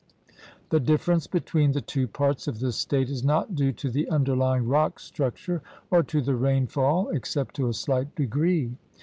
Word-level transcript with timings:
The 0.69 0.79
difference 0.79 1.27
between 1.27 1.73
the 1.73 1.79
two 1.81 2.07
parts 2.07 2.47
of 2.47 2.57
the 2.59 2.71
State 2.71 3.07
is 3.07 3.23
not 3.23 3.53
due 3.53 3.71
to 3.73 3.91
the 3.91 4.09
underlying 4.09 4.67
rock 4.67 4.97
struc 4.97 5.35
ture 5.35 5.61
or 5.91 6.01
to 6.01 6.21
the 6.23 6.33
rainfall 6.35 7.09
except 7.09 7.55
to 7.57 7.67
a 7.67 7.73
slight 7.75 8.15
degree. 8.15 8.71